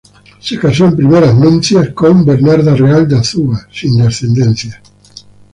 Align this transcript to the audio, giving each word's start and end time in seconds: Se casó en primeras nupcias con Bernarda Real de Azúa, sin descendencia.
Se 0.39 0.57
casó 0.57 0.85
en 0.85 0.95
primeras 0.95 1.35
nupcias 1.35 1.89
con 1.89 2.25
Bernarda 2.25 2.73
Real 2.73 3.07
de 3.07 3.17
Azúa, 3.19 3.67
sin 3.71 3.99
descendencia. 3.99 4.81